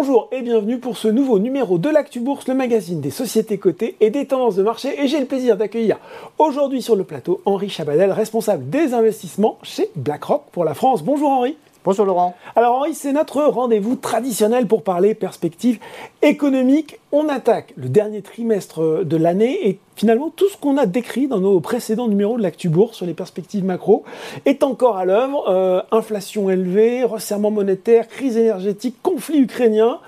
[0.00, 3.96] Bonjour et bienvenue pour ce nouveau numéro de l'Actu Bourse, le magazine des sociétés cotées
[3.98, 4.94] et des tendances de marché.
[5.02, 5.98] Et j'ai le plaisir d'accueillir
[6.38, 11.02] aujourd'hui sur le plateau Henri Chabadel, responsable des investissements chez BlackRock pour la France.
[11.02, 11.56] Bonjour Henri.
[11.88, 12.36] Bonjour Laurent.
[12.54, 15.78] Alors Henri, c'est notre rendez-vous traditionnel pour parler perspectives
[16.20, 17.00] économiques.
[17.12, 21.40] On attaque le dernier trimestre de l'année et finalement tout ce qu'on a décrit dans
[21.40, 24.04] nos précédents numéros de l'Actu Bourse sur les perspectives macro
[24.44, 25.48] est encore à l'œuvre.
[25.48, 29.98] Euh, inflation élevée, resserrement monétaire, crise énergétique, conflit ukrainien.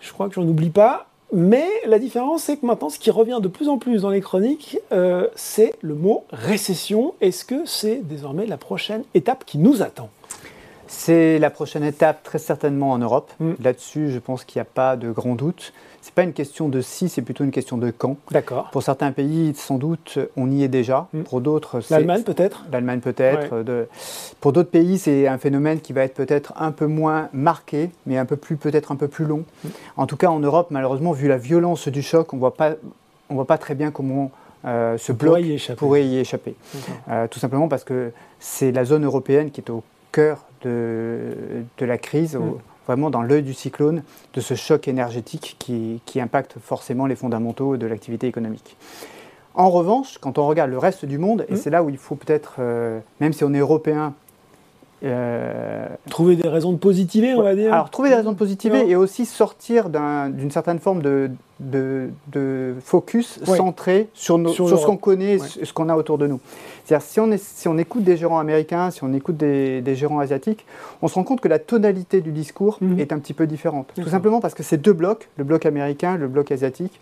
[0.00, 1.08] Je crois que j'en oublie pas.
[1.30, 4.22] Mais la différence, c'est que maintenant, ce qui revient de plus en plus dans les
[4.22, 7.12] chroniques, euh, c'est le mot récession.
[7.20, 10.08] Est-ce que c'est désormais la prochaine étape qui nous attend?
[10.92, 13.32] C'est la prochaine étape, très certainement en Europe.
[13.40, 13.52] Mm.
[13.62, 15.72] Là-dessus, je pense qu'il n'y a pas de grand doute.
[16.02, 18.16] Ce n'est pas une question de si, c'est plutôt une question de quand.
[18.30, 18.68] D'accord.
[18.72, 21.08] Pour certains pays, sans doute, on y est déjà.
[21.12, 21.22] Mm.
[21.22, 21.94] Pour d'autres, c'est.
[21.94, 22.66] L'Allemagne peut-être?
[22.70, 23.64] L'Allemagne peut-être.
[24.40, 28.18] Pour d'autres pays, c'est un phénomène qui va être peut-être un peu moins marqué, mais
[28.18, 29.44] un peu plus, peut-être un peu plus long.
[29.64, 29.68] Mm.
[29.96, 32.52] En tout cas, en Europe, malheureusement, vu la violence du choc, on
[33.30, 34.30] on voit pas très bien comment
[34.64, 35.40] euh, ce bloc
[35.76, 36.54] pourrait y échapper.
[37.08, 41.32] Euh, tout simplement parce que c'est la zone européenne qui est au cœur de,
[41.78, 42.54] de la crise, mm.
[42.86, 44.02] vraiment dans l'œil du cyclone,
[44.34, 48.76] de ce choc énergétique qui, qui impacte forcément les fondamentaux de l'activité économique.
[49.54, 51.56] En revanche, quand on regarde le reste du monde, et mm.
[51.56, 54.14] c'est là où il faut peut-être, euh, même si on est européen,
[55.04, 57.72] euh, trouver des raisons de positiver, on va dire.
[57.72, 63.40] Alors, trouver des raisons de positiver et aussi sortir d'une certaine forme de, de, focus
[63.44, 66.40] centré sur, sur, ce qu'on connaît, ce qu'on a autour de nous.
[66.84, 70.20] C'est-à-dire, si on, si on écoute des gérants américains, si on écoute des, des, gérants
[70.20, 70.64] asiatiques,
[71.00, 73.00] on se rend compte que la tonalité du discours mhm.
[73.00, 73.92] est un petit peu différente.
[73.94, 77.00] Tout simplement parce que ces deux blocs, le bloc américain, le bloc asiatique,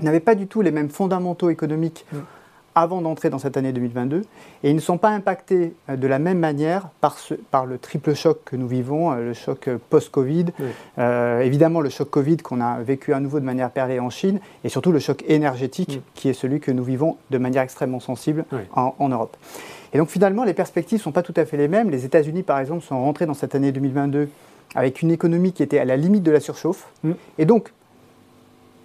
[0.00, 2.06] n'avaient pas du tout les mêmes fondamentaux économiques.
[2.80, 4.22] Avant d'entrer dans cette année 2022
[4.62, 7.78] et ils ne sont pas impactés euh, de la même manière par, ce, par le
[7.78, 10.46] triple choc que nous vivons, euh, le choc euh, post-Covid,
[11.42, 14.68] évidemment le choc Covid qu'on a vécu à nouveau de manière perlée en Chine et
[14.68, 18.44] surtout le choc énergétique qui est celui que nous vivons de manière extrêmement sensible
[18.74, 19.36] en, en, Europe.
[19.92, 21.90] Et donc finalement les perspectives ne sont pas tout à fait les mêmes.
[21.90, 24.28] Les États-Unis par exemple sont rentrés dans cette année 2022
[24.74, 26.88] avec une économie qui était à la limite de la surchauffe.
[27.38, 27.72] Et donc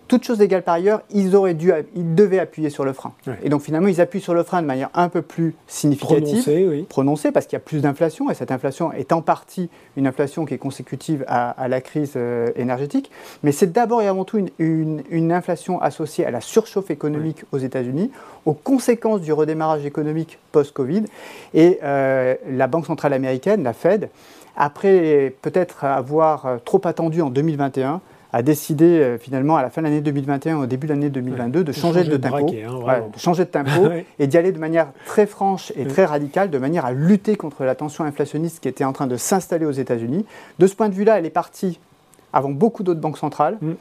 [0.07, 3.13] toutes choses égales par ailleurs, ils, auraient dû, ils devaient appuyer sur le frein.
[3.43, 7.31] Et donc finalement, ils appuient sur le frein de manière un peu plus significative, prononcée,
[7.31, 10.53] parce qu'il y a plus d'inflation, et cette inflation est en partie une inflation qui
[10.53, 13.09] est consécutive à, la crise euh, énergétique.
[13.43, 18.11] Mais c'est d'abord et avant tout une, inflation associée à la surchauffe économique aux États-Unis,
[18.45, 21.03] aux conséquences du redémarrage économique post-Covid.
[21.53, 24.09] Et euh, la Banque centrale américaine, la Fed,
[24.55, 28.01] après peut-être avoir euh, trop attendu en 2021,
[28.35, 31.63] a décidé euh, finalement à la fin de l'année 2021, au début de l'année 2022,
[31.63, 32.53] de, changer de, tempo,
[32.85, 36.49] hein, de changer de tempo et d'y aller de manière très franche et très radicale,
[36.49, 39.71] de manière à lutter contre la tension inflationniste qui était en train de s'installer aux
[39.71, 40.25] États-Unis.
[40.59, 41.79] De ce point de vue-là, elle est partie
[42.33, 43.57] avant beaucoup d'autres banques centrales.
[43.61, 43.71] Mm.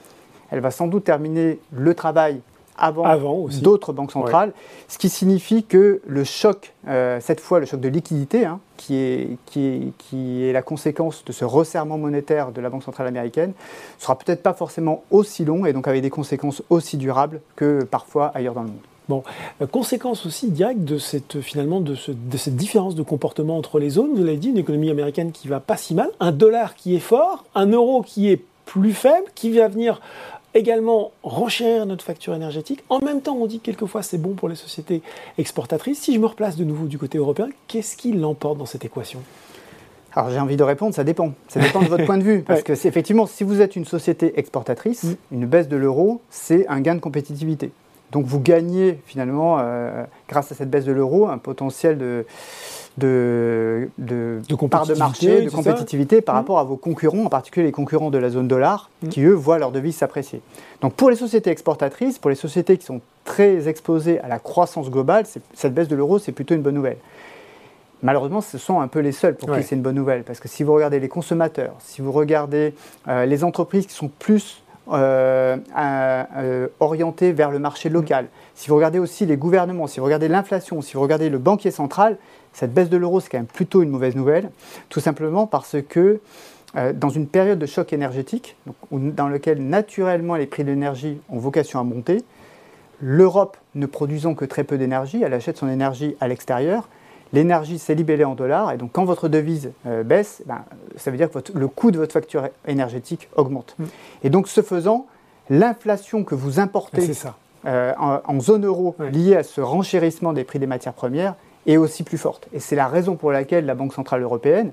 [0.53, 2.41] Elle va sans doute terminer le travail
[2.77, 4.53] avant, d'autres banques centrales,
[4.89, 8.97] ce qui signifie que le choc, euh, cette fois le choc de liquidité, hein, qui,
[8.97, 13.07] est, qui, est, qui, est, la conséquence de ce resserrement monétaire de la Banque centrale
[13.07, 13.53] américaine,
[13.99, 18.33] sera peut-être pas forcément aussi long et donc avec des conséquences aussi durables que parfois
[18.35, 18.79] ailleurs dans le monde.
[19.09, 19.23] Bon,
[19.61, 23.79] euh, conséquence aussi directe de cette, finalement, de, ce, de, cette différence de comportement entre
[23.79, 26.75] les zones, vous l'avez dit, une économie américaine qui va pas si mal, un dollar
[26.75, 30.01] qui est fort, un euro qui est plus faible, qui va venir
[30.54, 32.82] également renchérir notre facture énergétique.
[32.88, 35.03] En même temps, on dit que quelquefois c'est bon pour les sociétés
[35.38, 36.00] exportatrices.
[36.00, 39.20] Si je me replace de nouveau du côté européen, qu'est-ce qui l'emporte dans cette équation?
[40.12, 41.32] Alors j'ai envie de répondre, ça dépend.
[41.48, 42.43] Ça dépend de votre point de vue.
[42.47, 45.16] Parce que effectivement, si vous êtes une société exportatrice, mm.
[45.32, 47.72] une baisse de l'euro, c'est un gain de compétitivité.
[48.12, 52.25] Donc vous gagnez finalement, euh, grâce à cette baisse de l'euro, un potentiel de,
[52.99, 54.41] de, de,
[54.71, 56.38] part de marché, de compétitivité par mmh.
[56.38, 59.09] rapport à vos concurrents, en particulier les concurrents de la zone dollar, mmh.
[59.09, 60.41] qui eux voient leur devise s'apprécier.
[60.81, 64.91] Donc pour les sociétés exportatrices, pour les sociétés qui sont très exposées à la croissance
[64.91, 65.25] globale,
[65.55, 66.99] cette baisse de l'euro, c'est plutôt une bonne nouvelle.
[68.02, 70.46] Malheureusement, ce sont un peu les seuls pour qui c'est une bonne nouvelle, parce que
[70.46, 72.75] si vous regardez les consommateurs, si vous regardez
[73.08, 78.76] euh, les entreprises qui sont plus euh, euh, orientées vers le marché local, si vous
[78.76, 82.19] regardez aussi les gouvernements, si vous regardez l'inflation, si vous regardez le banquier central,
[82.52, 84.50] cette baisse de l'euro, c'est quand même plutôt une mauvaise nouvelle,
[84.88, 86.20] tout simplement parce que
[86.76, 88.56] euh, dans une période de choc énergétique,
[88.90, 92.22] dans lequel naturellement les prix de l'énergie ont vocation à monter,
[93.00, 96.88] l'Europe ne produisant que très peu d'énergie, elle achète son énergie à l'extérieur,
[97.34, 100.64] l'énergie s'est libellée en dollars, et donc quand votre devise euh, baisse, ben,
[100.96, 103.75] ça veut dire que le coût de votre facture énergétique augmente.
[103.78, 103.84] Mm.
[104.22, 105.06] Et donc ce faisant,
[105.50, 107.10] l'inflation que vous importez
[107.66, 111.34] euh, en, zone euro liée à ce renchérissement des prix des matières premières
[111.66, 112.48] est aussi plus forte.
[112.52, 114.72] Et c'est la raison pour laquelle la Banque Centrale Européenne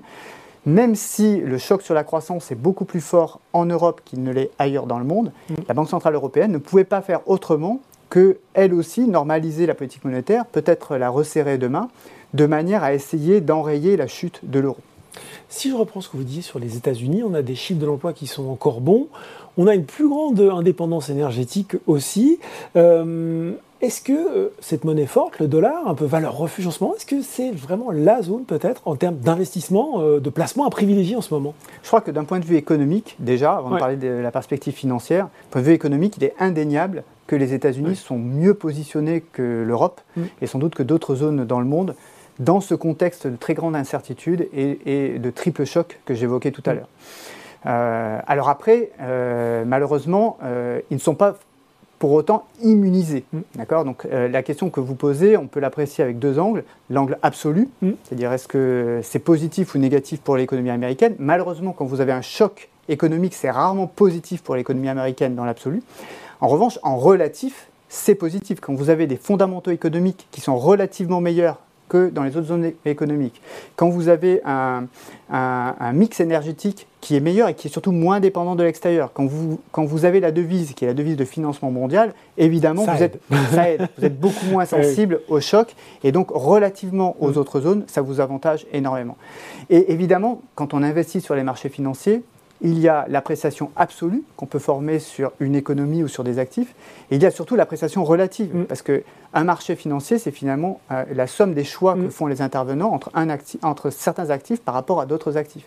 [0.64, 4.30] même si le choc sur la croissance est beaucoup plus fort en Europe qu'il ne
[4.30, 5.54] l'est ailleurs dans le monde, mm.
[5.66, 7.80] la Banque Centrale Européenne ne pouvait pas faire autrement
[8.12, 11.88] que, elle aussi, normaliser la politique monétaire, peut-être la resserrer demain,
[12.34, 14.76] de manière à essayer d'enrayer la chute de l'euro.
[15.48, 17.86] Si je reprends ce que vous disiez sur les États-Unis, on a des chiffres de
[17.86, 19.06] l'emploi qui sont encore bons.
[19.56, 22.38] On a une plus grande indépendance énergétique aussi.
[22.76, 26.84] Euh, est-ce que euh, cette monnaie forte, le dollar, un peu valeur refuge en ce
[26.84, 30.70] moment, est-ce que c'est vraiment la zone peut-être en termes d'investissement, euh, de placement à
[30.70, 31.54] privilégier en ce moment?
[31.82, 34.74] Je crois que d'un point de vue économique, déjà, avant de parler de la perspective
[34.74, 39.22] financière, d'un point de vue économique, il est indéniable que les États-Unis sont mieux positionnés
[39.32, 40.22] que l'Europe mm.
[40.40, 41.94] et sans doute que d'autres zones dans le monde
[42.38, 46.72] dans ce contexte de très grande incertitude et, de triple choc que j'évoquais tout à
[46.72, 46.76] mm.
[46.76, 46.88] l'heure.
[47.66, 51.36] Euh, alors après, euh, malheureusement, euh, ils ne sont pas
[51.98, 53.24] pour autant immunisés.
[53.32, 53.38] Mm.
[53.54, 53.84] D'accord?
[53.84, 56.64] Donc la question que vous posez, on peut l'apprécier avec deux angles.
[56.90, 57.90] L'angle absolu, mm.
[58.04, 61.14] c'est-à-dire est-ce que c'est positif ou négatif pour l'économie américaine?
[61.18, 65.82] Malheureusement, quand vous avez un choc économique, c'est rarement positif pour l'économie américaine dans l'absolu.
[66.42, 68.58] En revanche, en relatif, c'est positif.
[68.60, 71.58] Quand vous avez des fondamentaux économiques qui sont relativement meilleurs
[71.88, 73.40] que dans les autres zones économiques.
[73.76, 74.88] Quand vous avez un,
[75.92, 79.60] mix énergétique qui est meilleur et qui est surtout moins dépendant de l'extérieur, quand vous,
[79.70, 83.20] quand vous avez la devise qui est la devise de financement mondial, évidemment, vous, Êtes,
[83.30, 88.18] vous êtes beaucoup moins sensible au choc et donc relativement aux autres zones, ça vous
[88.18, 89.16] avantage énormément.
[89.70, 92.24] Et évidemment, quand on investit sur les marchés financiers,
[92.62, 96.74] il y a l'appréciation absolue qu'on peut former sur une économie ou sur des actifs,
[97.10, 98.64] et il y a surtout l'appréciation relative, mm.
[98.64, 102.10] parce qu'un marché financier, c'est finalement euh, la somme des choix que mm.
[102.10, 103.28] font les intervenants entre, un
[103.62, 105.66] entre certains actifs par rapport à d'autres actifs.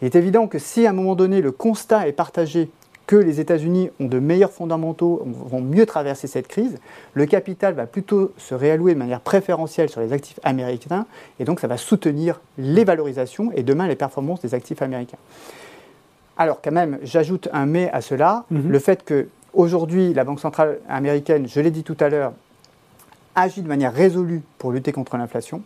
[0.00, 2.70] Il est évident que si à un moment donné le constat est partagé
[3.06, 6.76] que les États-Unis ont de meilleurs fondamentaux, vont mieux traverser cette crise,
[7.14, 11.06] le capital va plutôt se réallouer de manière préférentielle sur les actifs américains,
[11.38, 15.18] et donc ça va soutenir les valorisations et demain les performances des actifs américains.
[16.36, 18.68] Alors quand même, j'ajoute un mais à cela, mhm.
[18.68, 22.32] le fait que aujourd'hui la Banque centrale américaine, je l'ai dit tout à l'heure,
[23.34, 25.62] agit de manière résolue pour lutter contre l'inflation.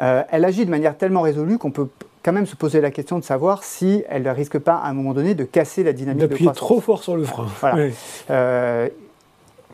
[0.00, 1.88] Euh, elle agit de manière tellement résolue qu'on peut
[2.22, 4.92] quand même se poser la question de savoir si elle ne risque pas à un
[4.92, 6.56] moment donné de casser la dynamique de croissance.
[6.56, 7.46] trop fort sur le frein.
[7.60, 7.88] Voilà.
[8.30, 8.88] Euh,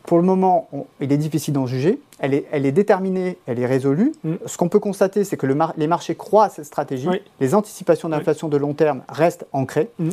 [0.07, 0.69] pour le moment,
[1.01, 1.99] il est difficile d'en juger.
[2.19, 4.13] Elle est, elle est, déterminée, elle est résolue.
[4.23, 4.35] Mm.
[4.45, 7.09] Ce qu'on peut constater, c'est que le les marchés croient à cette stratégie.
[7.41, 9.89] Les anticipations d'inflation de long terme restent ancrées.
[9.99, 10.09] Mm.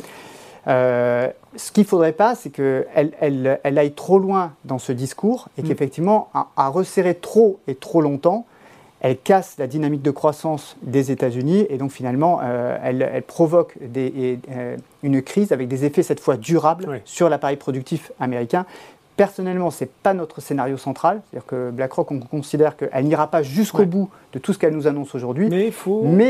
[0.67, 4.91] Euh, ce qu'il ne faudrait pas, c'est qu'elle elle, elle, aille trop loin dans ce
[4.91, 5.67] discours et mm.
[5.67, 8.45] qu'effectivement, à, resserrer trop et trop longtemps,
[8.99, 14.39] elle casse la dynamique de croissance des États-Unis et donc finalement, euh, elle, provoque des,
[14.51, 18.65] euh, une crise avec des effets cette fois durables sur l'appareil productif américain
[19.17, 21.21] Personnellement, ce n'est pas notre scénario central.
[21.29, 24.87] C'est-à-dire que BlackRock, on considère qu'elle n'ira pas jusqu'au bout de tout ce qu'elle nous
[24.87, 25.49] annonce aujourd'hui.
[25.49, 25.67] Mais,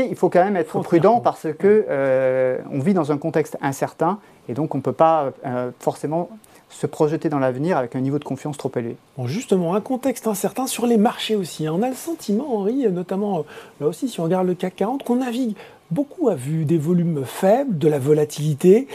[0.08, 4.18] il faut quand même être prudent parce qu'on euh, vit dans un contexte incertain
[4.48, 6.28] et donc on ne peut pas euh, forcément
[6.68, 8.96] se projeter dans l'avenir avec un niveau de confiance trop élevé.
[9.16, 11.66] Bon, justement, un contexte incertain sur les marchés aussi.
[11.66, 11.72] Hein.
[11.76, 13.42] On a le sentiment, Henri, notamment euh,
[13.80, 15.56] là aussi, si on regarde le CAC 40, qu'on navigue
[15.90, 18.88] beaucoup à vue des volumes faibles, de la volatilité.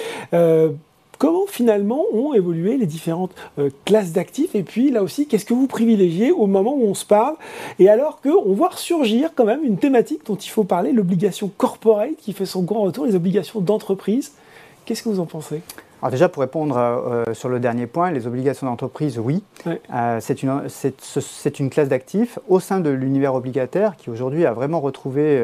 [1.21, 4.55] Comment finalement ont évolué les différentes euh, classes d'actifs?
[4.55, 7.35] Et puis là aussi, qu'est-ce que vous privilégiez au moment où on se parle?
[7.77, 12.15] Et alors qu'on voit surgir quand même une thématique dont il faut parler, l'obligation corporate
[12.17, 14.31] qui fait son grand retour, les obligations d'entreprise.
[14.85, 15.61] Qu'est-ce que vous en pensez?
[16.01, 19.43] Alors déjà, pour répondre euh, sur le dernier point, les obligations d'entreprise, oui.
[19.67, 20.61] Euh, c'est une,
[21.59, 25.39] une, classe d'actifs au sein de l'univers obligataire qui aujourd'hui a vraiment retrouvé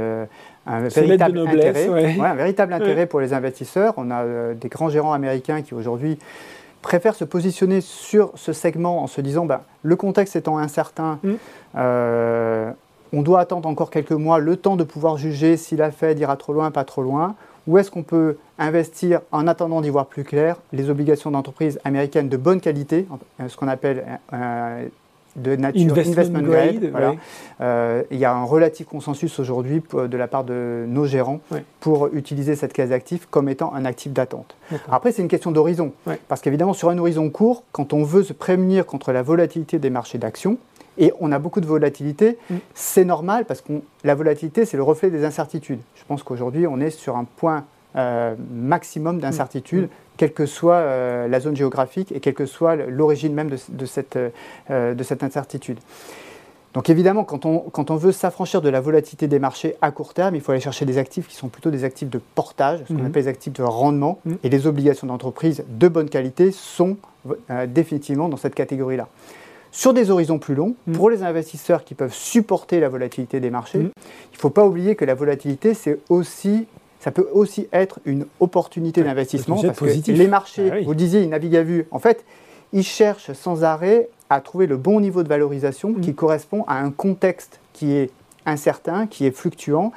[0.67, 3.93] un véritable intérêt, un véritable intérêt pour les investisseurs.
[3.97, 6.19] On a euh, des grands gérants américains qui aujourd'hui
[6.81, 11.33] préfèrent se positionner sur ce segment en se disant bah, le contexte étant incertain, mm.
[11.77, 12.71] euh,
[13.13, 16.35] on doit attendre encore quelques mois le temps de pouvoir juger si la Fed ira
[16.35, 17.35] trop loin, pas trop loin.
[17.67, 22.29] Où est-ce qu'on peut investir en attendant d'y voir plus clair Les obligations d'entreprise américaines
[22.29, 23.05] de bonne qualité,
[23.47, 24.03] ce qu'on appelle
[25.37, 26.91] de nature investment, grade.
[27.61, 31.39] Euh, il y a un relatif consensus aujourd'hui de la part de nos gérants
[31.79, 34.55] pour utiliser cette classe d'actifs comme étant un actif d'attente.
[34.91, 35.93] Après, c'est une question d'horizon.
[36.27, 39.89] Parce qu'évidemment, sur un horizon court, quand on veut se prémunir contre la volatilité des
[39.89, 40.57] marchés d'actions,
[40.97, 42.55] et on a beaucoup de volatilité, mm.
[42.73, 43.73] c'est normal parce que
[44.03, 45.79] la volatilité, c'est le reflet des incertitudes.
[45.95, 47.65] Je pense qu'aujourd'hui, on est sur un point
[47.97, 49.89] euh, maximum d'incertitude, mm.
[50.17, 54.19] quelle que soit euh, la zone géographique et quelle que soit l'origine même de, cette,
[54.69, 55.79] euh, de cette incertitude.
[56.73, 60.13] Donc évidemment, quand on, quand on veut s'affranchir de la volatilité des marchés à court
[60.13, 62.93] terme, il faut aller chercher des actifs qui sont plutôt des actifs de portage, ce
[62.93, 63.05] qu'on mm.
[63.07, 64.33] appelle des actifs de rendement, mm.
[64.43, 66.97] et les obligations d'entreprise de bonne qualité sont
[67.67, 69.07] définitivement dans cette catégorie-là.
[69.77, 73.77] Sur des horizons plus longs, pour les investisseurs qui peuvent supporter la volatilité des marchés,
[73.77, 76.65] il ne faut pas oublier que la volatilité, c'est aussi
[76.99, 81.29] ça peut aussi être une opportunité d'investissement parce que les marchés, ah vous disiez, ils
[81.29, 81.85] naviguent à vue.
[81.91, 82.25] En fait,
[82.73, 86.15] ils cherchent sans arrêt à trouver le bon niveau de valorisation qui mm.
[86.15, 88.09] correspond à un contexte qui est
[88.47, 89.91] incertain, qui est fluctuant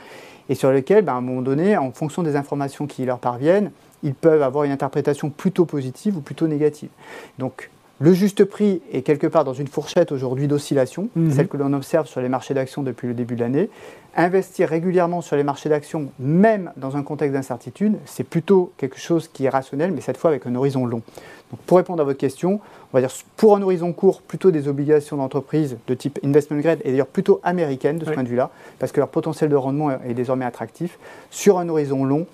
[0.51, 3.71] et sur lequel, ben, à un moment donné, en fonction des informations qui leur parviennent,
[4.03, 6.91] ils peuvent avoir une interprétation plutôt positive ou plutôt négative.
[7.39, 7.71] Donc,
[8.03, 11.33] le juste prix est quelque part dans une fourchette aujourd'hui d'oscillation, mhm.
[11.33, 13.69] celle que l'on observe sur les marchés d'actions depuis le début de l'année.
[14.17, 19.29] Investir régulièrement sur les marchés d'actions, même dans un contexte d'incertitude, c'est plutôt quelque chose
[19.29, 21.03] qui est rationnel, mais cette fois avec un horizon long.
[21.51, 22.61] Donc pour répondre à votre question,
[22.93, 26.81] on va dire pour un horizon court, plutôt des obligations d'entreprise de type investment grade,
[26.85, 29.91] et d'ailleurs plutôt américaines de ce point de vue-là, parce que leur potentiel de rendement
[29.91, 30.99] est désormais attractif.
[31.31, 32.27] Sur un horizon long,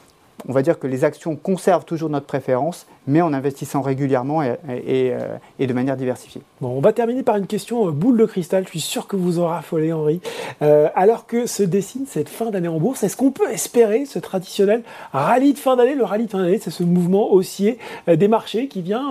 [0.48, 4.56] on va dire que les actions conservent toujours notre préférence, mais en investissant régulièrement et,
[4.88, 6.42] euh, de manière diversifiée.
[6.60, 8.64] On va terminer par une question euh, boule de cristal.
[8.64, 10.20] Je suis sûr que vous aurez affolé, Henri.
[10.62, 14.18] Euh, alors que se dessine cette fin d'année en bourse, est-ce qu'on peut espérer ce
[14.18, 15.94] traditionnel rallye de fin d'année?
[15.94, 19.10] Le rallye de fin d'année, c'est ce mouvement haussier des marchés qui vient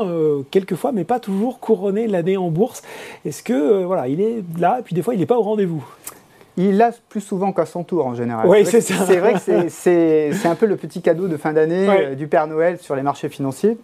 [0.51, 2.82] quelquefois, mais pas toujours, couronner l'année en bourse.
[3.25, 5.84] Est-ce que voilà, il est là, et puis des fois, il n'est pas au rendez-vous?
[6.58, 8.48] Il l'a plus souvent qu'à son tour en général.
[8.48, 9.06] Oui, c'est ça.
[9.06, 12.48] C'est vrai que c'est un peu le petit cadeau de fin d'année euh, du Père
[12.48, 13.78] Noël sur les marchés financiers.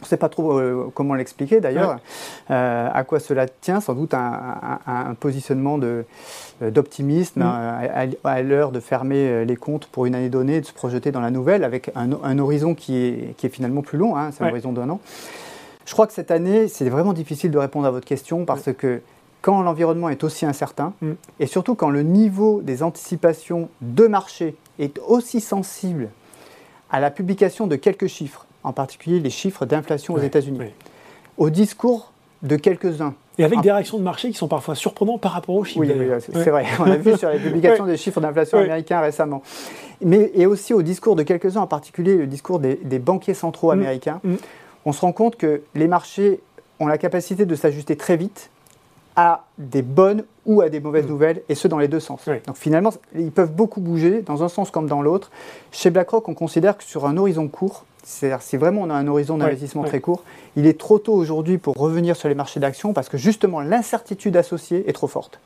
[0.00, 1.96] On ne sait pas trop euh, comment l'expliquer d'ailleurs,
[2.50, 5.78] euh, à quoi cela tient, sans doute un, un, positionnement
[6.60, 8.18] d'optimisme mm.
[8.22, 11.30] à, l'heure de fermer les comptes pour une année donnée, de se projeter dans la
[11.30, 14.72] nouvelle avec un, horizon qui est, qui est, finalement plus long, hein, c'est un horizon
[14.72, 15.00] d'un an.
[15.86, 19.00] Je crois que cette année, c'est vraiment difficile de répondre à votre question parce que
[19.44, 21.12] quand l'environnement est aussi incertain, mm.
[21.38, 26.08] et surtout quand le niveau des anticipations de marché est aussi sensible
[26.90, 30.60] à la publication de quelques chiffres, en particulier les chiffres d'inflation aux États-Unis,
[31.36, 32.10] au discours
[32.42, 33.12] de quelques-uns.
[33.36, 35.80] Et avec des réactions de marché qui sont parfois surprenantes par rapport aux chiffres.
[35.80, 35.92] Oui,
[36.32, 36.64] c'est vrai.
[36.78, 39.42] On a vu sur les publications des chiffres d'inflation américains récemment.
[40.00, 43.78] Mais, et aussi au discours de quelques-uns, en particulier le discours des, banquiers centraux mm.
[43.78, 44.20] américains.
[44.24, 44.36] Mm.
[44.86, 46.40] On se rend compte que les marchés
[46.80, 48.50] ont la capacité de s'ajuster très vite
[49.16, 51.10] à des bonnes ou à des mauvaises mm.
[51.10, 52.28] nouvelles, et ce dans les deux sens.
[52.46, 55.30] Donc finalement, ils peuvent beaucoup bouger, dans un sens comme dans l'autre.
[55.72, 59.06] Chez BlackRock, on considère que sur un horizon court, c'est-à-dire si vraiment on a un
[59.06, 60.22] horizon d'investissement très court,
[60.56, 64.36] il est trop tôt aujourd'hui pour revenir sur les marchés d'actions parce que justement l'incertitude
[64.36, 65.40] associée est trop forte.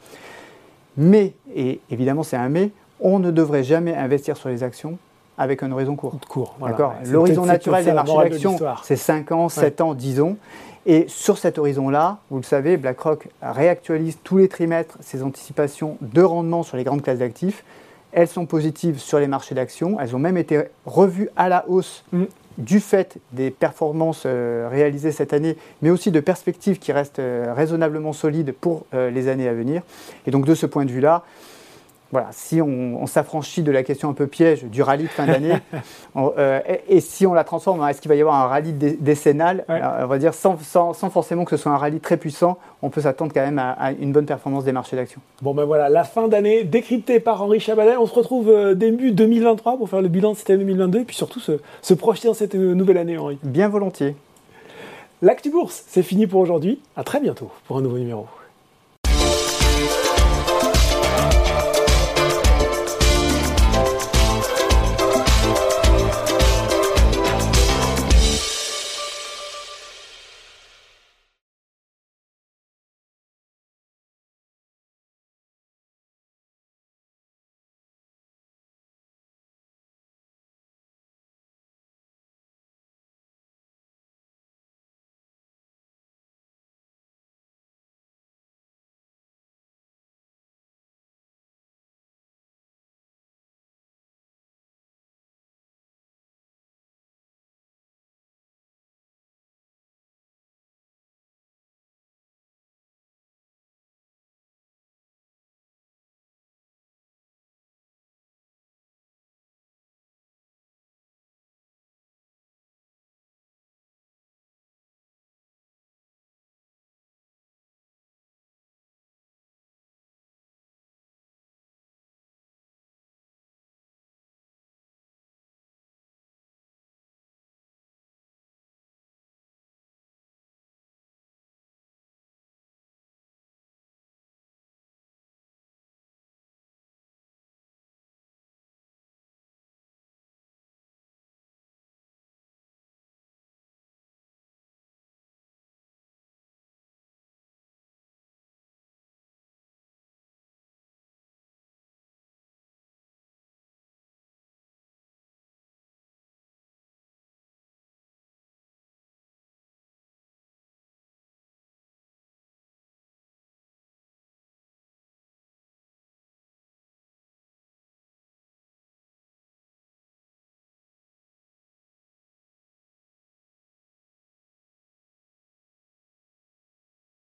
[0.96, 4.98] Mais, et évidemment c'est un mais, on ne devrait jamais investir sur les actions
[5.38, 6.18] avec un horizon court.
[6.28, 6.56] court
[7.06, 10.36] L'horizon naturel des marchés d'actions, c'est 5 ans, 7 ans, 10 ans.
[10.86, 16.22] Et sur cet horizon-là, vous le savez, BlackRock réactualise tous les trimestres ses anticipations de
[16.22, 17.62] rendement sur les grandes classes d'actifs.
[18.12, 20.00] Elles sont positives sur les marchés d'actions.
[20.00, 22.24] Elles ont même été revues à la hausse mm.
[22.56, 27.52] du fait des performances euh, réalisées cette année, mais aussi de perspectives qui restent euh,
[27.54, 29.82] raisonnablement solides pour euh, les années à venir.
[30.26, 31.22] Et donc de ce point de vue-là,
[32.10, 35.54] voilà, si on, s'affranchit de la question un peu piège du rallye de fin d'année,
[36.16, 40.06] euh, et, si on la transforme est-ce qu'il va y avoir un rallye décennal, on
[40.06, 40.56] va dire sans,
[41.10, 44.12] forcément que ce soit un rallye très puissant, on peut s'attendre quand même à, une
[44.12, 45.20] bonne performance des marchés d'actions.
[45.42, 47.96] Bon ben voilà, la fin d'année décryptée par Henri Chabadet.
[47.96, 51.04] On se retrouve euh, début 2023 pour faire le bilan de cette année 2022 et
[51.04, 53.38] puis surtout se, se projeter dans cette euh, nouvelle année, Henri.
[53.42, 54.16] Bien volontiers.
[55.20, 56.80] L'actu bourse, c'est fini pour aujourd'hui.
[56.96, 58.26] À très bientôt pour un nouveau numéro.